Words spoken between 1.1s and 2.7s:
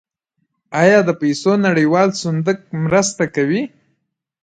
پیسو نړیوال صندوق